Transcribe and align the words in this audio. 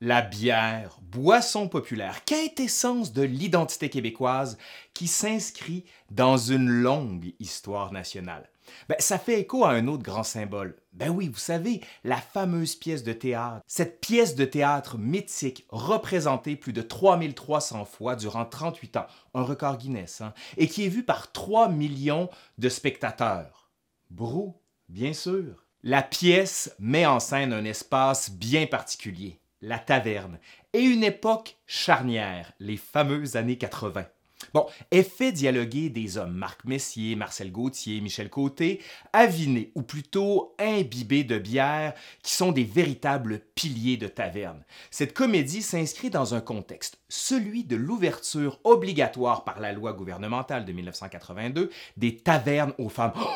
La 0.00 0.22
bière, 0.22 1.00
boisson 1.02 1.66
populaire, 1.66 2.24
quintessence 2.24 3.12
de 3.12 3.22
l'identité 3.22 3.88
québécoise 3.88 4.56
qui 4.94 5.08
s'inscrit 5.08 5.84
dans 6.12 6.36
une 6.36 6.68
longue 6.68 7.34
histoire 7.40 7.92
nationale. 7.92 8.48
Ben, 8.88 8.94
ça 9.00 9.18
fait 9.18 9.40
écho 9.40 9.64
à 9.64 9.70
un 9.70 9.88
autre 9.88 10.04
grand 10.04 10.22
symbole. 10.22 10.76
Ben 10.92 11.08
oui, 11.08 11.26
vous 11.26 11.40
savez, 11.40 11.80
la 12.04 12.18
fameuse 12.18 12.76
pièce 12.76 13.02
de 13.02 13.12
théâtre. 13.12 13.60
Cette 13.66 14.00
pièce 14.00 14.36
de 14.36 14.44
théâtre 14.44 14.98
mythique, 14.98 15.66
représentée 15.68 16.54
plus 16.54 16.72
de 16.72 16.82
3300 16.82 17.84
fois 17.84 18.14
durant 18.14 18.44
38 18.44 18.98
ans, 18.98 19.06
un 19.34 19.42
record 19.42 19.78
Guinness, 19.78 20.20
hein, 20.20 20.32
et 20.58 20.68
qui 20.68 20.84
est 20.84 20.90
vue 20.90 21.04
par 21.04 21.32
3 21.32 21.70
millions 21.70 22.30
de 22.58 22.68
spectateurs. 22.68 23.72
Brou, 24.10 24.62
bien 24.88 25.12
sûr. 25.12 25.64
La 25.82 26.04
pièce 26.04 26.72
met 26.78 27.04
en 27.04 27.18
scène 27.18 27.52
un 27.52 27.64
espace 27.64 28.30
bien 28.30 28.66
particulier 28.68 29.40
la 29.60 29.78
taverne, 29.78 30.38
et 30.72 30.80
une 30.80 31.04
époque 31.04 31.56
charnière, 31.66 32.52
les 32.60 32.76
fameuses 32.76 33.36
années 33.36 33.58
80. 33.58 34.06
Bon, 34.54 34.66
elle 34.90 35.04
fait 35.04 35.32
dialoguer 35.32 35.90
des 35.90 36.16
hommes, 36.16 36.34
Marc 36.34 36.64
Messier, 36.64 37.16
Marcel 37.16 37.52
Gauthier, 37.52 38.00
Michel 38.00 38.30
Côté, 38.30 38.80
avinés 39.12 39.72
ou 39.74 39.82
plutôt 39.82 40.54
imbibés 40.58 41.24
de 41.24 41.38
bière, 41.38 41.92
qui 42.22 42.32
sont 42.32 42.52
des 42.52 42.64
véritables 42.64 43.40
piliers 43.54 43.96
de 43.96 44.06
taverne. 44.06 44.64
Cette 44.90 45.12
comédie 45.12 45.62
s'inscrit 45.62 46.10
dans 46.10 46.34
un 46.34 46.40
contexte, 46.40 47.00
celui 47.08 47.64
de 47.64 47.76
l'ouverture 47.76 48.60
obligatoire 48.64 49.44
par 49.44 49.60
la 49.60 49.72
loi 49.72 49.92
gouvernementale 49.92 50.64
de 50.64 50.72
1982 50.72 51.70
des 51.96 52.16
tavernes 52.16 52.74
aux 52.78 52.88
femmes. 52.88 53.12
Oh! 53.16 53.28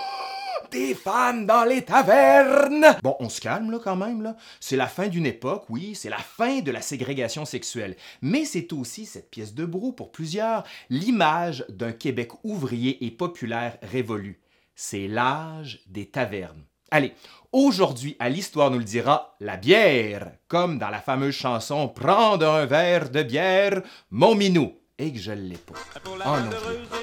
Des 0.73 0.95
femmes 0.95 1.47
dans 1.47 1.65
les 1.65 1.83
tavernes. 1.83 2.97
Bon, 3.03 3.15
on 3.21 3.29
se 3.29 3.41
calme 3.41 3.71
là 3.71 3.79
quand 3.79 3.95
même. 3.95 4.35
C'est 4.59 4.77
la 4.77 4.87
fin 4.87 5.09
d'une 5.09 5.27
époque, 5.27 5.67
oui, 5.69 5.95
c'est 5.95 6.09
la 6.09 6.19
fin 6.19 6.61
de 6.61 6.71
la 6.71 6.81
ségrégation 6.81 7.45
sexuelle, 7.45 7.97
mais 8.23 8.45
c'est 8.45 8.73
aussi 8.73 9.05
cette 9.05 9.31
pièce 9.31 9.55
de 9.55 9.67
brou 9.67 9.93
pour 9.93 10.11
plusieurs 10.11 10.65
l'image 10.89 11.65
d'un 11.69 11.93
Québec 11.93 12.33
ouvrier 12.43 13.05
et 13.05 13.11
populaire 13.11 13.77
révolu. 13.83 14.41
C'est 14.75 15.09
l'âge 15.09 15.81
des 15.87 16.07
tavernes. 16.07 16.65
Allez, 16.91 17.13
aujourd'hui, 17.53 18.17
à 18.19 18.31
l'Histoire 18.31 18.71
nous 18.71 18.79
le 18.79 18.85
dira, 18.85 19.37
la 19.41 19.57
bière, 19.57 20.33
comme 20.49 20.79
dans 20.79 20.91
la 20.91 21.01
fameuse 21.01 21.35
chanson 21.35 21.89
Prendre 21.89 22.49
un 22.49 22.67
verre 22.67 23.11
de 23.11 23.23
bière, 23.23 23.83
mon 24.11 24.35
minou 24.35 24.73
et 25.03 25.13
que 25.13 25.19
je 25.19 25.33
l'ai 25.33 25.57
pas. 25.57 25.75
Pour 26.05 26.17
la 26.17 26.25
oh, 26.29 26.41
non. 26.41 26.51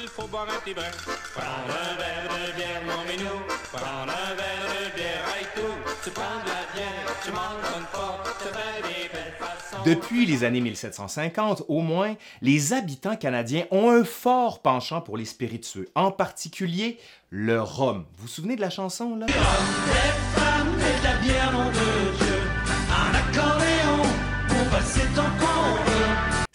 il 0.02 0.08
faut 0.08 0.28
boire 0.28 0.48
un 0.50 0.60
petit 0.62 0.74
brin. 0.74 0.86
Prends 1.36 1.44
un 1.44 1.98
verre 1.98 2.30
de 2.30 2.56
bière, 2.56 2.82
mon 2.86 3.12
minou. 3.12 3.36
Prends 3.74 4.04
un 4.04 4.36
verre 4.36 4.68
de 4.70 4.96
bière, 4.96 5.24
avec 5.34 5.54
tout. 5.54 5.92
Tu 6.04 6.10
prends 6.12 6.40
de 6.44 6.48
la 6.48 6.74
bière, 6.74 7.20
tu 7.24 7.32
m'en 7.32 7.40
donnes 7.40 7.88
pas. 7.92 8.24
Tu 8.40 8.48
fais 8.48 8.82
des 8.88 9.10
belles 9.10 9.34
façons. 9.38 9.84
Depuis 9.86 10.26
les 10.26 10.46
années 10.46 10.62
1750, 10.62 11.64
au 11.68 11.82
moins, 11.82 12.16
les 12.42 12.72
habitants 12.72 13.18
canadiens 13.18 13.66
ont 13.70 13.90
un 13.90 14.06
fort 14.06 14.62
penchant 14.62 15.02
pour 15.02 15.18
les 15.18 15.26
spiritueux, 15.26 15.90
en 15.96 16.12
particulier 16.12 17.00
le 17.30 17.62
rhum. 17.62 18.06
Vous 18.16 18.24
vous 18.24 18.28
souvenez 18.30 18.56
de 18.56 18.62
la 18.62 18.70
chanson, 18.70 19.18
là? 19.18 19.26
Des 19.26 19.34
femmes 19.34 20.80
et 20.80 21.00
de 21.00 21.04
la 21.04 21.16
bière, 21.18 21.52
nom 21.52 21.66
de 21.66 22.18
Dieu. 22.18 22.40
Un 22.92 23.69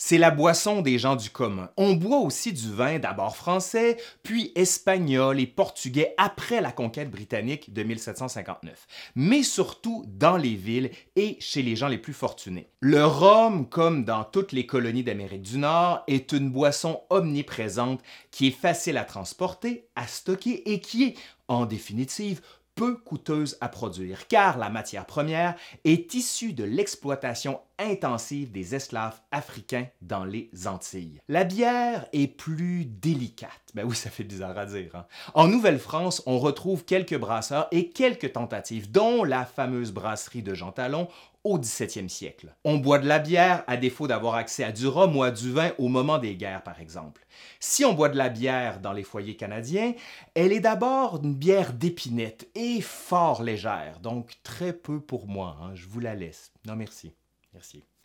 c'est 0.06 0.18
la 0.18 0.30
boisson 0.30 0.82
des 0.82 0.98
gens 0.98 1.16
du 1.16 1.30
commun. 1.30 1.70
On 1.78 1.94
boit 1.94 2.18
aussi 2.18 2.52
du 2.52 2.70
vin 2.70 2.98
d'abord 2.98 3.38
français, 3.38 3.96
puis 4.22 4.52
espagnol 4.54 5.40
et 5.40 5.46
portugais 5.46 6.12
après 6.18 6.60
la 6.60 6.72
conquête 6.72 7.10
britannique 7.10 7.72
de 7.72 7.82
1759, 7.82 8.86
mais 9.14 9.42
surtout 9.42 10.04
dans 10.06 10.36
les 10.36 10.56
villes 10.56 10.90
et 11.16 11.38
chez 11.40 11.62
les 11.62 11.74
gens 11.74 11.88
les 11.88 11.96
plus 11.96 12.12
fortunés. 12.12 12.68
Le 12.80 13.02
rhum, 13.02 13.66
comme 13.66 14.04
dans 14.04 14.24
toutes 14.24 14.52
les 14.52 14.66
colonies 14.66 15.04
d'Amérique 15.04 15.40
du 15.40 15.56
Nord, 15.56 16.04
est 16.06 16.32
une 16.32 16.50
boisson 16.50 17.00
omniprésente 17.08 18.02
qui 18.30 18.48
est 18.48 18.50
facile 18.50 18.98
à 18.98 19.04
transporter, 19.04 19.88
à 19.96 20.06
stocker 20.06 20.70
et 20.70 20.80
qui 20.80 21.04
est, 21.04 21.14
en 21.48 21.64
définitive, 21.64 22.42
peu 22.74 22.96
coûteuse 22.96 23.56
à 23.60 23.68
produire, 23.68 24.26
car 24.28 24.58
la 24.58 24.68
matière 24.68 25.06
première 25.06 25.54
est 25.84 26.12
issue 26.14 26.52
de 26.52 26.64
l'exploitation 26.64 27.60
intensive 27.78 28.52
des 28.52 28.74
esclaves 28.74 29.20
africains 29.30 29.86
dans 30.02 30.24
les 30.24 30.50
Antilles. 30.66 31.20
La 31.28 31.44
bière 31.44 32.06
est 32.12 32.28
plus 32.28 32.84
délicate. 32.84 33.50
Ben 33.74 33.84
oui, 33.84 33.96
ça 33.96 34.10
fait 34.10 34.24
bizarre 34.24 34.56
à 34.56 34.66
dire. 34.66 34.94
Hein. 34.94 35.06
En 35.34 35.48
Nouvelle-France, 35.48 36.22
on 36.26 36.38
retrouve 36.38 36.84
quelques 36.84 37.18
brasseurs 37.18 37.68
et 37.72 37.90
quelques 37.90 38.32
tentatives, 38.32 38.90
dont 38.90 39.24
la 39.24 39.44
fameuse 39.44 39.92
brasserie 39.92 40.42
de 40.42 40.54
Jean 40.54 40.72
Talon 40.72 41.08
au 41.44 41.58
17e 41.58 42.08
siècle. 42.08 42.54
On 42.64 42.78
boit 42.78 42.98
de 42.98 43.06
la 43.06 43.18
bière 43.18 43.64
à 43.66 43.76
défaut 43.76 44.08
d'avoir 44.08 44.34
accès 44.34 44.64
à 44.64 44.72
du 44.72 44.86
rhum 44.86 45.14
ou 45.16 45.22
à 45.22 45.30
du 45.30 45.52
vin 45.52 45.72
au 45.78 45.88
moment 45.88 46.18
des 46.18 46.36
guerres, 46.36 46.62
par 46.62 46.80
exemple. 46.80 47.26
Si 47.60 47.84
on 47.84 47.92
boit 47.92 48.08
de 48.08 48.16
la 48.16 48.30
bière 48.30 48.80
dans 48.80 48.94
les 48.94 49.02
foyers 49.02 49.36
canadiens, 49.36 49.92
elle 50.34 50.52
est 50.52 50.60
d'abord 50.60 51.20
une 51.22 51.34
bière 51.34 51.74
d'épinette 51.74 52.48
et 52.54 52.80
fort 52.80 53.42
légère, 53.42 54.00
donc 54.00 54.38
très 54.42 54.72
peu 54.72 55.00
pour 55.00 55.26
moi, 55.26 55.58
hein. 55.62 55.72
je 55.74 55.86
vous 55.86 56.00
la 56.00 56.14
laisse. 56.14 56.52
Non 56.64 56.76
merci. 56.76 57.12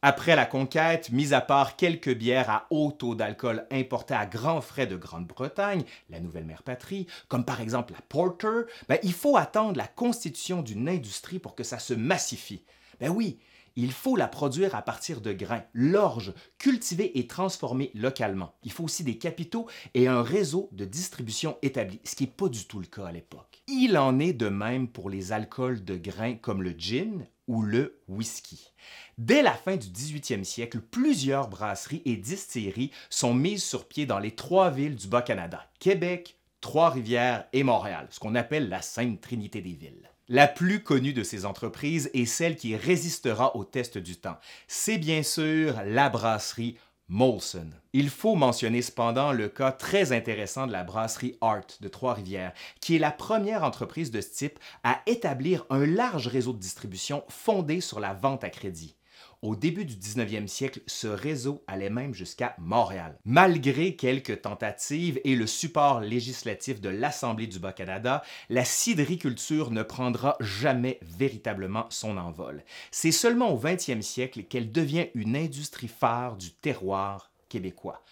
Après 0.02 0.36
la 0.36 0.46
conquête, 0.46 1.12
mis 1.12 1.34
à 1.34 1.42
part 1.42 1.76
quelques 1.76 2.16
bières 2.16 2.50
à 2.50 2.68
haut 2.70 2.92
taux 2.92 3.16
d'alcool 3.16 3.68
importées 3.70 4.14
à 4.14 4.26
grands 4.26 4.62
frais 4.62 4.88
de 4.88 4.96
Grande-Bretagne, 4.96 5.84
la 6.10 6.22
nouvelle 6.22 6.46
mère 6.46 6.64
patrie, 6.64 7.06
comme 7.28 7.44
par 7.44 7.60
exemple 7.60 7.94
la 7.94 8.02
Porter, 8.02 8.66
ben, 8.88 8.98
il 9.04 9.12
faut 9.12 9.36
attendre 9.36 9.78
la 9.78 9.88
constitution 9.88 10.62
d'une 10.62 10.88
industrie 10.88 11.40
pour 11.40 11.54
que 11.54 11.64
ça 11.64 11.80
se 11.80 11.94
massifie. 11.94 12.64
Ben 13.02 13.10
oui, 13.10 13.40
il 13.76 13.92
faut 13.92 14.16
la 14.16 14.28
produire 14.28 14.76
à 14.76 14.82
partir 14.82 15.22
de 15.22 15.34
grains, 15.34 15.64
l'orge, 15.74 16.34
cultivée 16.58 17.18
et 17.20 17.28
transformée 17.28 17.92
localement. 17.94 18.54
Il 18.64 18.72
faut 18.72 18.84
aussi 18.84 19.04
des 19.04 19.18
capitaux 19.18 19.68
et 19.94 20.08
un 20.08 20.22
réseau 20.22 20.70
de 20.72 20.86
distribution 20.86 21.58
établi, 21.62 22.00
ce 22.04 22.16
qui 22.16 22.24
n'est 22.24 22.32
pas 22.32 22.50
du 22.50 22.66
tout 22.66 22.80
le 22.80 22.88
cas 22.88 23.06
à 23.06 23.12
l'époque. 23.12 23.64
Il 23.68 23.98
en 23.98 24.20
est 24.20 24.34
de 24.34 24.50
même 24.50 24.88
pour 24.88 25.10
les 25.10 25.32
alcools 25.32 25.84
de 25.84 25.96
grains 25.96 26.36
comme 26.36 26.64
le 26.64 26.72
gin 26.72 27.26
ou 27.50 27.64
le 27.64 28.00
whisky. 28.08 28.72
Dès 29.18 29.42
la 29.42 29.54
fin 29.54 29.76
du 29.76 29.88
18e 29.88 30.46
siècle, 30.46 30.80
plusieurs 30.80 31.50
brasseries 31.50 32.04
et 32.06 32.16
distilleries 32.16 32.92
sont 33.10 33.34
mises 33.34 33.64
sur 33.64 33.88
pied 33.88 34.06
dans 34.06 34.20
les 34.20 34.36
trois 34.36 34.70
villes 34.70 34.96
du 34.96 35.08
Bas-Canada, 35.08 35.70
Québec, 35.80 36.38
Trois-Rivières 36.62 37.46
et 37.52 37.64
Montréal, 37.64 38.08
ce 38.12 38.20
qu'on 38.20 38.36
appelle 38.36 38.70
la 38.70 38.82
Sainte 38.82 39.20
Trinité 39.20 39.62
des 39.62 39.74
villes. 39.74 40.10
La 40.28 40.48
plus 40.48 40.84
connue 40.84 41.14
de 41.14 41.24
ces 41.24 41.46
entreprises 41.46 42.12
est 42.14 42.26
celle 42.26 42.56
qui 42.56 42.76
résistera 42.76 43.56
au 43.56 43.64
test 43.64 43.98
du 43.98 44.16
temps. 44.16 44.38
C'est 44.68 45.00
bien 45.00 45.24
sûr 45.24 45.82
la 45.86 46.10
brasserie 46.10 46.78
Molson. 47.10 47.72
Il 47.92 48.10
faut 48.10 48.36
mentionner 48.36 48.84
cependant 48.84 49.32
le 49.32 49.50
cas 49.50 49.72
très 49.72 50.12
intéressant 50.12 50.68
de 50.68 50.72
la 50.72 50.84
brasserie 50.84 51.38
Art 51.42 51.66
de 51.82 51.88
Trois-Rivières, 51.88 52.54
qui 52.82 52.96
est 52.96 53.00
la 53.00 53.12
première 53.12 53.64
entreprise 53.64 54.12
de 54.12 54.22
ce 54.22 54.30
type 54.30 54.60
à 54.84 55.02
établir 55.08 55.66
un 55.72 55.88
large 55.88 56.28
réseau 56.28 56.54
de 56.54 56.60
distribution 56.60 57.24
fondé 57.28 57.82
sur 57.82 58.00
la 58.00 58.14
vente 58.14 58.44
à 58.44 58.52
crédit. 58.52 58.96
Au 59.42 59.56
début 59.56 59.86
du 59.86 59.96
19e 59.96 60.48
siècle, 60.48 60.82
ce 60.86 61.08
réseau 61.08 61.64
allait 61.66 61.90
même 61.90 62.14
jusqu'à 62.14 62.56
Montréal. 62.58 63.18
Malgré 63.24 63.96
quelques 63.96 64.42
tentatives 64.42 65.22
et 65.24 65.38
le 65.38 65.48
support 65.48 66.02
législatif 66.02 66.82
de 66.82 66.90
l'Assemblée 66.90 67.48
du 67.48 67.58
Bas-Canada, 67.58 68.22
la 68.50 68.66
cidriculture 68.66 69.72
ne 69.72 69.82
prendra 69.82 70.36
jamais 70.42 71.00
véritablement 71.02 71.86
son 71.90 72.18
envol. 72.18 72.66
C'est 72.92 73.14
seulement 73.14 73.54
au 73.54 73.58
20e 73.58 74.02
siècle 74.02 74.44
qu'elle 74.44 74.74
devient 74.74 75.08
une 75.16 75.38
industrie 75.38 75.88
phare 75.88 76.36
du 76.36 76.52
terroir 76.52 77.32
québécois. 77.48 78.04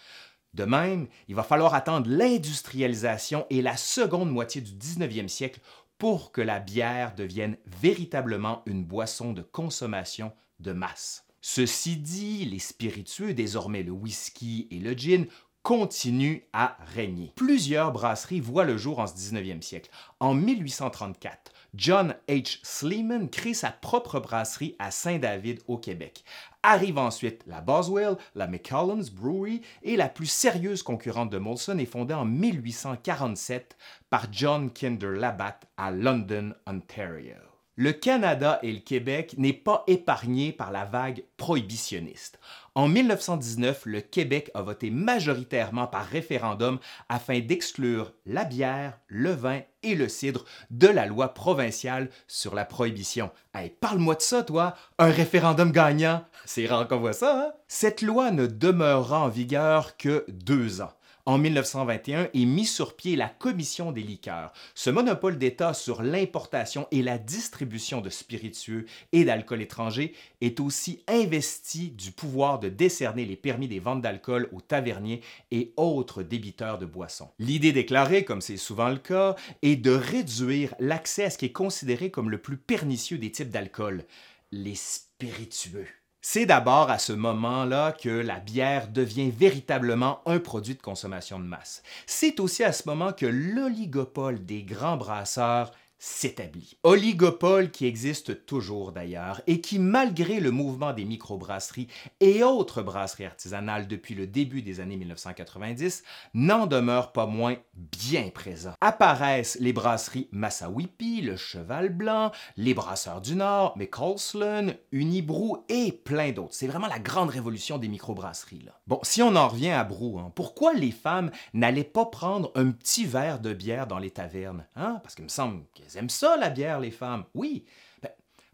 De 0.54 0.64
même, 0.64 1.08
il 1.28 1.34
va 1.34 1.42
falloir 1.42 1.74
attendre 1.74 2.08
l'industrialisation 2.08 3.44
et 3.50 3.60
la 3.60 3.76
seconde 3.76 4.30
moitié 4.30 4.62
du 4.62 4.72
19e 4.72 5.28
siècle 5.28 5.60
pour 5.98 6.32
que 6.32 6.40
la 6.40 6.58
bière 6.58 7.14
devienne 7.14 7.58
véritablement 7.66 8.62
une 8.64 8.86
boisson 8.86 9.34
de 9.34 9.42
consommation 9.42 10.32
de 10.60 10.72
masse. 10.72 11.24
Ceci 11.40 11.96
dit, 11.96 12.44
les 12.44 12.58
spiritueux, 12.58 13.32
désormais 13.32 13.82
le 13.82 13.92
whisky 13.92 14.66
et 14.70 14.78
le 14.78 14.92
gin, 14.92 15.26
continuent 15.62 16.40
à 16.52 16.78
régner. 16.94 17.32
Plusieurs 17.36 17.92
brasseries 17.92 18.40
voient 18.40 18.64
le 18.64 18.78
jour 18.78 19.00
en 19.00 19.06
ce 19.06 19.14
19e 19.14 19.60
siècle. 19.60 19.90
En 20.18 20.34
1834, 20.34 21.52
John 21.74 22.14
H. 22.28 22.60
Sleeman 22.62 23.28
crée 23.28 23.54
sa 23.54 23.70
propre 23.70 24.18
brasserie 24.18 24.76
à 24.78 24.90
Saint-David 24.90 25.60
au 25.68 25.76
Québec. 25.76 26.24
Arrive 26.62 26.98
ensuite 26.98 27.44
la 27.46 27.60
Boswell, 27.60 28.16
la 28.34 28.46
McCollum's 28.46 29.10
Brewery 29.10 29.60
et 29.82 29.96
la 29.96 30.08
plus 30.08 30.26
sérieuse 30.26 30.82
concurrente 30.82 31.30
de 31.30 31.38
Molson 31.38 31.78
est 31.78 31.86
fondée 31.86 32.14
en 32.14 32.24
1847 32.24 33.76
par 34.10 34.32
John 34.32 34.72
Kinder 34.72 35.12
Labatt 35.12 35.66
à 35.76 35.90
London, 35.90 36.54
Ontario. 36.66 37.47
Le 37.78 37.92
Canada 37.92 38.58
et 38.64 38.72
le 38.72 38.80
Québec 38.80 39.36
n'est 39.38 39.52
pas 39.52 39.84
épargné 39.86 40.50
par 40.50 40.72
la 40.72 40.84
vague 40.84 41.22
prohibitionniste. 41.36 42.40
En 42.74 42.88
1919, 42.88 43.82
le 43.86 44.00
Québec 44.00 44.50
a 44.54 44.62
voté 44.62 44.90
majoritairement 44.90 45.86
par 45.86 46.04
référendum 46.04 46.80
afin 47.08 47.38
d'exclure 47.38 48.12
la 48.26 48.44
bière, 48.44 48.98
le 49.06 49.30
vin 49.30 49.60
et 49.84 49.94
le 49.94 50.08
cidre 50.08 50.44
de 50.70 50.88
la 50.88 51.06
loi 51.06 51.34
provinciale 51.34 52.10
sur 52.26 52.56
la 52.56 52.64
prohibition. 52.64 53.30
Hey, 53.54 53.70
parle-moi 53.70 54.16
de 54.16 54.22
ça, 54.22 54.42
toi! 54.42 54.74
Un 54.98 55.12
référendum 55.12 55.70
gagnant! 55.70 56.24
C'est 56.46 56.66
rare 56.66 56.88
qu'on 56.88 56.98
voit 56.98 57.12
ça, 57.12 57.44
hein? 57.46 57.52
Cette 57.68 58.02
loi 58.02 58.32
ne 58.32 58.48
demeurera 58.48 59.20
en 59.20 59.28
vigueur 59.28 59.96
que 59.96 60.24
deux 60.28 60.80
ans 60.80 60.92
en 61.28 61.36
1921 61.36 62.30
est 62.32 62.44
mis 62.46 62.64
sur 62.64 62.96
pied 62.96 63.14
la 63.14 63.28
Commission 63.28 63.92
des 63.92 64.02
liqueurs. 64.02 64.50
Ce 64.74 64.88
monopole 64.88 65.36
d'État 65.36 65.74
sur 65.74 66.02
l'importation 66.02 66.88
et 66.90 67.02
la 67.02 67.18
distribution 67.18 68.00
de 68.00 68.08
spiritueux 68.08 68.86
et 69.12 69.26
d'alcool 69.26 69.60
étrangers 69.60 70.14
est 70.40 70.58
aussi 70.58 71.04
investi 71.06 71.90
du 71.90 72.12
pouvoir 72.12 72.58
de 72.58 72.70
décerner 72.70 73.26
les 73.26 73.36
permis 73.36 73.68
des 73.68 73.78
ventes 73.78 74.00
d'alcool 74.00 74.48
aux 74.52 74.62
taverniers 74.62 75.20
et 75.50 75.74
autres 75.76 76.22
débiteurs 76.22 76.78
de 76.78 76.86
boissons. 76.86 77.28
L'idée 77.38 77.72
déclarée, 77.72 78.24
comme 78.24 78.40
c'est 78.40 78.56
souvent 78.56 78.88
le 78.88 78.96
cas, 78.96 79.36
est 79.60 79.76
de 79.76 79.90
réduire 79.90 80.74
l'accès 80.78 81.24
à 81.24 81.30
ce 81.30 81.36
qui 81.36 81.44
est 81.44 81.52
considéré 81.52 82.10
comme 82.10 82.30
le 82.30 82.38
plus 82.38 82.56
pernicieux 82.56 83.18
des 83.18 83.30
types 83.30 83.50
d'alcool, 83.50 84.06
les 84.50 84.76
spiritueux. 84.76 85.88
C'est 86.20 86.46
d'abord 86.46 86.90
à 86.90 86.98
ce 86.98 87.12
moment-là 87.12 87.92
que 87.92 88.08
la 88.08 88.40
bière 88.40 88.88
devient 88.88 89.30
véritablement 89.30 90.20
un 90.26 90.40
produit 90.40 90.74
de 90.74 90.82
consommation 90.82 91.38
de 91.38 91.44
masse. 91.44 91.82
C'est 92.06 92.40
aussi 92.40 92.64
à 92.64 92.72
ce 92.72 92.88
moment 92.88 93.12
que 93.12 93.26
l'oligopole 93.26 94.44
des 94.44 94.64
grands 94.64 94.96
brasseurs 94.96 95.70
s'établit. 95.98 96.78
Oligopole 96.84 97.70
qui 97.70 97.86
existe 97.86 98.46
toujours 98.46 98.92
d'ailleurs 98.92 99.40
et 99.46 99.60
qui, 99.60 99.78
malgré 99.78 100.38
le 100.40 100.50
mouvement 100.50 100.92
des 100.92 101.04
microbrasseries 101.04 101.88
et 102.20 102.42
autres 102.42 102.82
brasseries 102.82 103.26
artisanales 103.26 103.88
depuis 103.88 104.14
le 104.14 104.26
début 104.26 104.62
des 104.62 104.80
années 104.80 104.96
1990, 104.96 106.04
n'en 106.34 106.66
demeure 106.66 107.12
pas 107.12 107.26
moins 107.26 107.56
bien 107.74 108.30
présent. 108.30 108.74
Apparaissent 108.80 109.58
les 109.60 109.72
brasseries 109.72 110.28
Massawipi, 110.30 111.20
le 111.20 111.36
Cheval 111.36 111.88
Blanc, 111.88 112.30
les 112.56 112.74
Brasseurs 112.74 113.20
du 113.20 113.34
Nord, 113.34 113.76
McCausland, 113.76 114.74
Unibrou 114.92 115.64
et 115.68 115.92
plein 115.92 116.30
d'autres. 116.30 116.54
C'est 116.54 116.68
vraiment 116.68 116.86
la 116.86 116.98
grande 117.00 117.30
révolution 117.30 117.78
des 117.78 117.88
microbrasseries. 117.88 118.62
Là. 118.64 118.80
Bon, 118.86 119.00
si 119.02 119.20
on 119.22 119.34
en 119.34 119.48
revient 119.48 119.70
à 119.70 119.84
Brou, 119.84 120.18
hein, 120.18 120.30
pourquoi 120.34 120.74
les 120.74 120.92
femmes 120.92 121.30
n'allaient 121.54 121.84
pas 121.84 122.06
prendre 122.06 122.52
un 122.54 122.70
petit 122.70 123.04
verre 123.04 123.40
de 123.40 123.52
bière 123.52 123.86
dans 123.86 123.98
les 123.98 124.10
tavernes? 124.10 124.64
Hein? 124.76 125.00
Parce 125.02 125.14
qu'il 125.14 125.24
me 125.24 125.28
semble 125.28 125.62
que 125.74 125.87
aiment 125.96 126.10
ça, 126.10 126.36
la 126.36 126.50
bière, 126.50 126.80
les 126.80 126.90
femmes. 126.90 127.24
Oui. 127.34 127.64
Ben, 128.02 128.10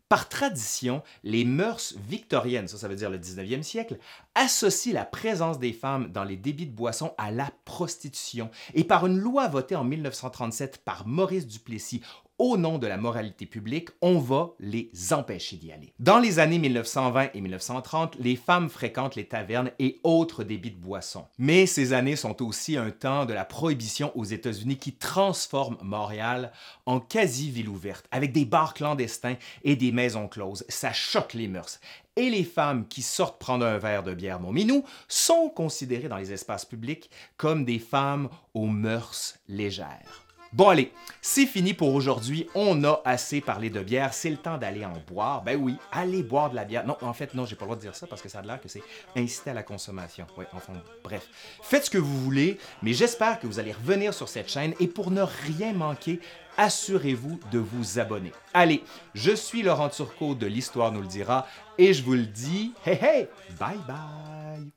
par 0.08 0.28
tradition, 0.28 1.02
les 1.22 1.44
mœurs 1.44 1.94
victoriennes, 2.08 2.68
ça, 2.68 2.76
ça 2.76 2.88
veut 2.88 2.94
dire 2.94 3.10
le 3.10 3.18
19e 3.18 3.62
siècle, 3.62 3.98
associent 4.34 4.92
la 4.92 5.04
présence 5.04 5.58
des 5.58 5.72
femmes 5.72 6.08
dans 6.12 6.24
les 6.24 6.36
débits 6.36 6.66
de 6.66 6.74
boissons 6.74 7.14
à 7.18 7.30
la 7.30 7.50
prostitution. 7.64 8.50
Et 8.74 8.84
par 8.84 9.06
une 9.06 9.18
loi 9.18 9.48
votée 9.48 9.76
en 9.76 9.84
1937 9.84 10.82
par 10.84 11.06
Maurice 11.06 11.46
Duplessis 11.46 12.02
au 12.38 12.56
nom 12.56 12.78
de 12.78 12.86
la 12.86 12.96
moralité 12.96 13.46
publique, 13.46 13.90
on 14.02 14.18
va 14.18 14.50
les 14.58 14.90
empêcher 15.12 15.56
d'y 15.56 15.72
aller. 15.72 15.92
Dans 15.98 16.18
les 16.18 16.38
années 16.38 16.58
1920 16.58 17.30
et 17.34 17.40
1930, 17.40 18.16
les 18.18 18.36
femmes 18.36 18.68
fréquentent 18.68 19.16
les 19.16 19.28
tavernes 19.28 19.70
et 19.78 20.00
autres 20.02 20.44
débits 20.44 20.72
de 20.72 20.80
boissons. 20.80 21.26
Mais 21.38 21.66
ces 21.66 21.92
années 21.92 22.16
sont 22.16 22.42
aussi 22.42 22.76
un 22.76 22.90
temps 22.90 23.24
de 23.24 23.32
la 23.32 23.44
prohibition 23.44 24.10
aux 24.16 24.24
États-Unis 24.24 24.78
qui 24.78 24.94
transforme 24.94 25.76
Montréal 25.82 26.52
en 26.86 27.00
quasi-ville 27.00 27.68
ouverte, 27.68 28.06
avec 28.10 28.32
des 28.32 28.44
bars 28.44 28.74
clandestins 28.74 29.36
et 29.62 29.76
des 29.76 29.92
maisons 29.92 30.28
closes. 30.28 30.64
Ça 30.68 30.92
choque 30.92 31.34
les 31.34 31.48
mœurs 31.48 31.78
et 32.16 32.30
les 32.30 32.44
femmes 32.44 32.86
qui 32.86 33.02
sortent 33.02 33.40
prendre 33.40 33.66
un 33.66 33.78
verre 33.78 34.02
de 34.02 34.14
bière 34.14 34.40
Montminou 34.40 34.84
sont 35.08 35.48
considérées 35.48 36.08
dans 36.08 36.16
les 36.16 36.32
espaces 36.32 36.64
publics 36.64 37.10
comme 37.36 37.64
des 37.64 37.78
femmes 37.78 38.28
aux 38.54 38.66
mœurs 38.66 39.36
légères. 39.48 40.23
Bon 40.54 40.68
allez, 40.68 40.92
c'est 41.20 41.46
fini 41.46 41.74
pour 41.74 41.92
aujourd'hui. 41.92 42.46
On 42.54 42.84
a 42.84 43.02
assez 43.04 43.40
parlé 43.40 43.70
de 43.70 43.80
bière. 43.80 44.14
C'est 44.14 44.30
le 44.30 44.36
temps 44.36 44.56
d'aller 44.56 44.84
en 44.84 44.92
boire. 45.08 45.42
Ben 45.42 45.58
oui, 45.60 45.74
allez 45.90 46.22
boire 46.22 46.48
de 46.48 46.54
la 46.54 46.64
bière. 46.64 46.86
Non, 46.86 46.96
en 47.00 47.12
fait, 47.12 47.34
non, 47.34 47.44
j'ai 47.44 47.56
pas 47.56 47.64
le 47.64 47.70
droit 47.70 47.76
de 47.76 47.80
dire 47.80 47.96
ça 47.96 48.06
parce 48.06 48.22
que 48.22 48.28
ça 48.28 48.38
a 48.38 48.42
l'air 48.42 48.60
que 48.60 48.68
c'est 48.68 48.84
inciter 49.16 49.50
à 49.50 49.54
la 49.54 49.64
consommation. 49.64 50.28
Oui, 50.38 50.44
enfin, 50.52 50.74
bref. 51.02 51.26
Faites 51.60 51.86
ce 51.86 51.90
que 51.90 51.98
vous 51.98 52.20
voulez, 52.20 52.56
mais 52.84 52.92
j'espère 52.92 53.40
que 53.40 53.48
vous 53.48 53.58
allez 53.58 53.72
revenir 53.72 54.14
sur 54.14 54.28
cette 54.28 54.48
chaîne 54.48 54.74
et 54.78 54.86
pour 54.86 55.10
ne 55.10 55.22
rien 55.22 55.72
manquer, 55.72 56.20
assurez-vous 56.56 57.40
de 57.50 57.58
vous 57.58 57.98
abonner. 57.98 58.30
Allez, 58.52 58.84
je 59.14 59.32
suis 59.32 59.62
Laurent 59.62 59.88
Turcot 59.88 60.36
de 60.36 60.46
l'Histoire 60.46 60.92
nous 60.92 61.00
le 61.00 61.08
dira 61.08 61.48
et 61.78 61.92
je 61.92 62.04
vous 62.04 62.12
le 62.12 62.26
dis, 62.26 62.74
hey 62.86 62.98
hey, 63.02 63.28
bye 63.58 63.76
bye! 63.88 64.70